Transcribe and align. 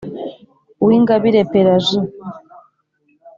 uwingabire 0.83 1.41
pélagie 1.51 2.01